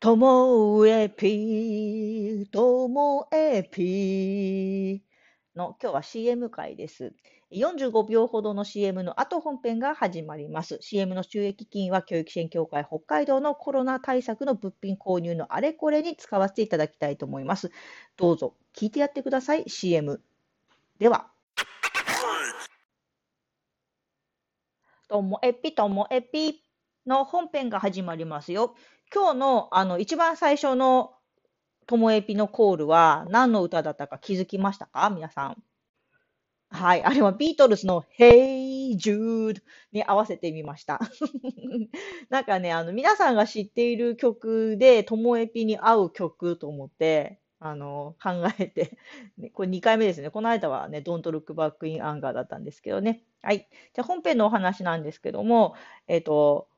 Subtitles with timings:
[0.00, 5.00] ともえぴー、ともえぴー
[5.54, 7.12] の今日は CM 回です。
[7.52, 10.78] 45秒ほどの CM の後本編が始まります。
[10.80, 17.70] CM の収益金は教育支援協会北海道のコロナ対策の物品購入のあれこれに使わせていただきたいと思います。
[18.16, 19.68] どうぞ聞いてやってください。
[19.68, 20.22] CM。
[20.98, 21.28] では。
[25.08, 26.62] ともえぴともえぴ
[27.06, 28.74] の本編が始まりますよ。
[29.12, 31.12] 今日のあの一番最初の
[31.86, 35.10] ともえぴのコールは何の歌だったか気づきましたか？
[35.10, 35.62] 皆さん。
[36.72, 37.02] はい。
[37.02, 41.00] あれはビートルズの Hey Jude に合わせてみました。
[42.30, 48.96] なんかね、あの皆さんが知っている曲でともえぴに合う曲と思って、あの考えて、
[49.36, 50.30] ね、これ2回目ですね。
[50.30, 53.24] この間はね、Don't Look Back in Anger だったんですけどね。
[53.42, 53.68] はい。
[53.92, 55.74] じゃあ本編のお話なんですけども、
[56.06, 56.68] えっ、と、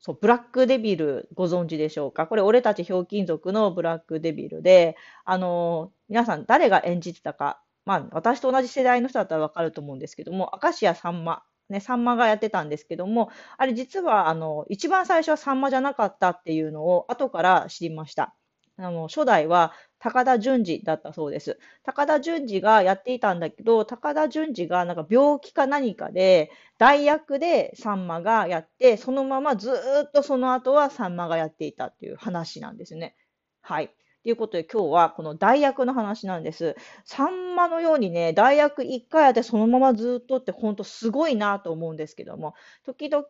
[0.00, 2.26] そう、ブラックデビルご存知でしょうか？
[2.26, 18.34] これ、俺たちひょうきん族のブラックデビルで、あの皆さん誰が演じてたか、まあ、私と同じ世代の人だったらわかると思うんですけども、明石家さんま、ね、さんまがやってたんですけども、あれ実は、あの、一番最初はさんまじゃなかったっていうのを後から知りました。
[18.78, 21.58] あの、初代は高田純次だったそうです。
[21.82, 29.72] 高田純次がやっていたんだけど、高田純次がなんか病気か何かで、代役でさんまがやって、そのままず
[30.06, 33.16] っとその後はさんまがやっていたっていう話なんですね。
[33.62, 33.90] はい。
[34.22, 36.74] ということで今日はこの代役の話なんです。
[37.04, 43.24] さんまのようにね、代役1回やってそのままずっとって本当すごいなと思うんですけども、時々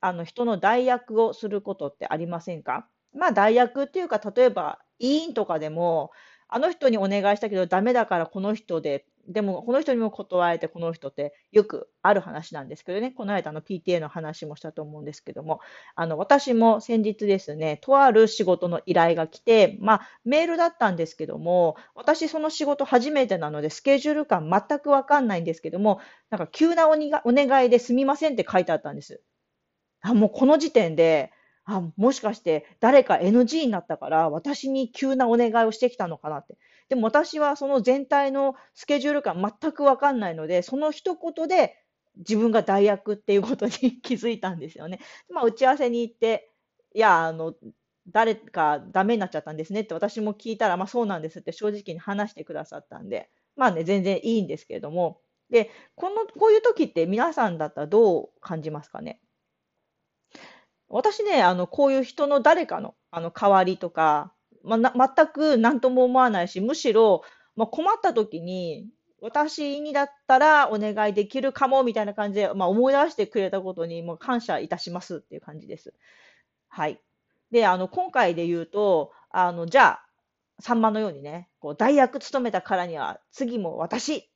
[0.00, 2.86] あの人の代役をすることってありませんか？
[3.14, 6.12] まあ代役っていうか、例えば委員とかでも、
[6.48, 15.60] あの人にお願いしたけどダメだからこの人で、でもこの人にも断られてこの人ってよくある話なんですけどね、この間の PTA の話もしたと思うんですけども、
[15.94, 29.22] あの私も先日ですね、とある仕事の依頼が来て、まあメールだったんですけども、私その仕事初めてなのでスケジュール感全くわかんないんですけども、なんか急なおにがお願いですみませんって書いてあったんです。
[30.02, 31.32] あ、もうこの時点で、
[31.76, 36.56] あ、もしかして誰か NG になったから私に急なお願いをしてきたのかなって。
[36.88, 41.76] でも私はその全体のスケジュール感全くわかんないので、その一言で
[42.16, 43.72] 自分が代役っていうことに
[44.02, 45.00] 気づいたんですよね。
[45.28, 46.50] まあ打ち合わせに行って、
[46.94, 47.54] いや、あの、
[48.08, 55.20] 誰かダメになっちゃったんですねって私も聞いたら、まあそうなんですって正直に話してくださったんで、まあね、全然いいんですけれども、
[55.50, 59.20] で、この、こういう時って皆さんだったらどう感じますかね？
[60.90, 64.32] 私ね、あの、こういう人の誰かの、あの、代わりとか、
[64.64, 67.22] まあ、な、全く何とも思わないし、むしろ、
[67.56, 68.86] まあ、困った時に、
[69.22, 75.94] 私にだったらお願いできるかも、みたいな感じで、まあ、思い出してくれたことに、もう感謝いたしますっていう感じです。
[76.68, 77.00] はい。
[77.52, 80.06] で、あの、今回で言うと、あの、じゃあ、
[80.60, 84.28] さんまのようにね、こう、代役務めたからには、次も私っ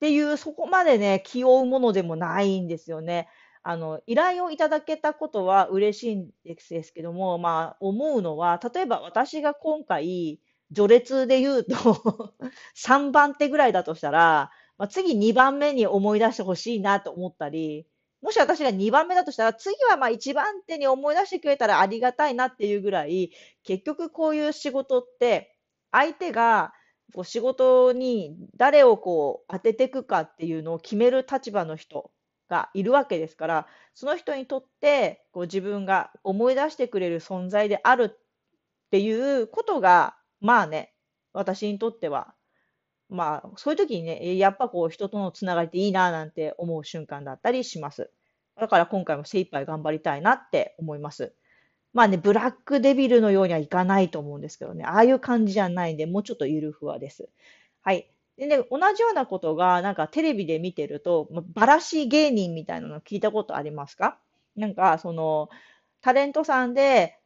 [0.00, 3.28] ていう、そこまでね、気負うものでもないんですよね。
[3.62, 10.40] あの、依頼をいただけたことは嬉しいんですけども、まあ、思うのは、例えば私が今回、
[10.74, 11.74] 序列で言うと
[12.76, 17.86] 3番手ぐらいだとしたら、まあ、次2番目に思い出してほしいなと思ったり、
[18.22, 23.32] もし私が2番目だとしたら、次はまあ1番手に思い出してくれたらありがたいなっていうぐらい、
[23.64, 25.56] 結局こういう仕事って、
[25.90, 26.72] 相手が
[27.14, 32.10] こう仕事に誰をこう当てていくかっていうのを決める立場の人
[32.50, 38.18] がいるわけですから、その人にとってこう自分が思い出してくれる存在であるっ
[38.90, 40.92] ていうことが、まあね、
[41.32, 42.34] 私にとっては、
[43.08, 48.10] まあそういう時にね、やっぱこう人とのつながりっていいななんて思う瞬間だったりします。
[48.56, 51.32] だから今回も精一杯頑張りたいなって思います。
[51.92, 57.28] まあね、ブラックデビルのようにはいかないと思うんですけどね、ああいう感じじゃないんで、もうちょっとゆるふわです。
[57.82, 58.10] はい。
[58.40, 64.18] でね、同じようなことが、なんかテレビで見てると、まバラシ芸人みたいなの聞いたことありますか？
[64.56, 65.50] なんか、その、
[66.00, 67.18] タレントさんで、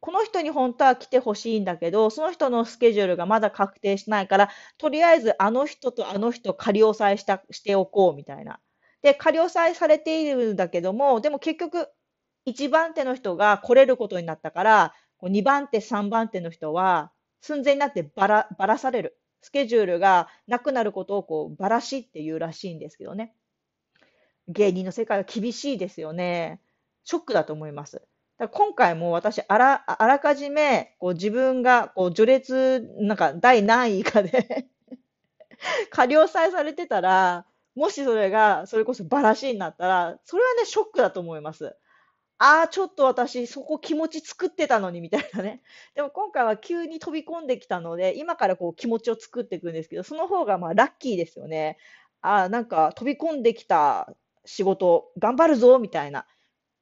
[0.00, 4.48] この人に本当は来てほしいんだけど、その人のスケジュールがまだ確定しないから、
[4.78, 8.58] とりあえずあの人とあの人仮押さえした、しておこうみたいな。
[9.02, 11.88] で、仮押さえされているんだけども、でも結局、
[12.46, 19.18] 1番手の人が来れることになったから、2番手、3番手の人は寸前になってばら、ばらされる。
[19.42, 23.34] スケジュールがなくなることをこうばらしっていうらしいんですけどね。
[24.48, 26.60] 芸人の世界は厳しいですよね。
[27.04, 27.96] ショックだと思います。
[27.96, 28.04] だか
[28.38, 34.68] ら今回も私あら、あらかじめこう自分がこう序列、なんか第何位かで
[35.90, 41.76] 仮押さえされてたら、もしそれがそれこそばらしになったら、それはね、ショックだと思います。
[42.38, 45.62] ああ、ちょっと私、そこ気持ち作ってたのにみたいなね。
[45.94, 51.78] でも今回は急に飛び込んできたので、今からこう気持ちを作っていくんですけど、その方がまあラッキーですよね。
[52.20, 54.12] ああ、なんか飛び込んできた
[54.44, 56.26] 仕事、頑張るぞみたいな。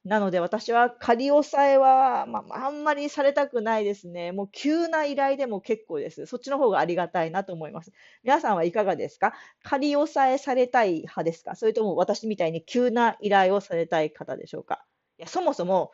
[0.05, 4.31] なので私は仮押さえは、まあ、あんまりされたくないですね。
[4.31, 6.25] もう急な依頼でも結構です。
[6.27, 7.91] そっちの方がありがたいなと思います。
[8.23, 9.33] 皆さんはいかがですか？
[9.63, 11.55] 仮押さえされたい派ですか？
[11.55, 14.85] それとも私みたいに急な依頼をされたい方でしょうか？
[15.21, 15.91] や、そもそも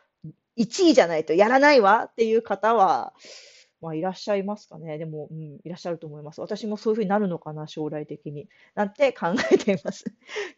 [0.56, 3.12] 1位じゃないとやらないわっていう方は、
[3.80, 4.98] まあ、いらっしゃいますかね。
[4.98, 6.40] でも、うん、いらっしゃると思います。
[6.40, 8.48] 私もそういうふうになるのかな、将来的に。
[8.74, 10.04] なんて 考えています。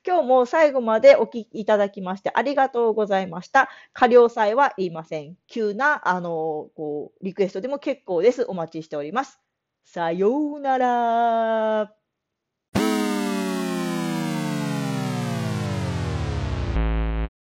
[0.06, 3.68] 今日も最後までお聞きいただきましてありがとうございました。
[3.92, 5.36] 過料祭は言いません。
[5.46, 8.46] 急な、あの、こう、リクエストでも結構です。
[8.48, 9.38] お待ちしております。
[9.84, 11.99] さようなら。